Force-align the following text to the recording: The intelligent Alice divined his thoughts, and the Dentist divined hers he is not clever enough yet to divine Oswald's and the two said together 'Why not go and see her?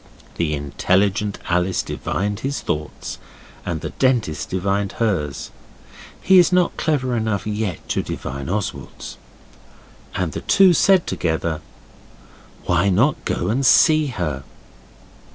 The 0.37 0.55
intelligent 0.55 1.37
Alice 1.47 1.83
divined 1.83 2.39
his 2.39 2.61
thoughts, 2.61 3.19
and 3.63 3.81
the 3.81 3.91
Dentist 3.91 4.49
divined 4.49 4.93
hers 4.93 5.51
he 6.19 6.39
is 6.39 6.51
not 6.51 6.75
clever 6.75 7.15
enough 7.15 7.45
yet 7.45 7.87
to 7.89 8.01
divine 8.01 8.49
Oswald's 8.49 9.17
and 10.15 10.31
the 10.31 10.41
two 10.41 10.73
said 10.73 11.05
together 11.05 11.61
'Why 12.65 12.89
not 12.89 13.23
go 13.25 13.49
and 13.49 13.63
see 13.63 14.07
her? 14.07 14.43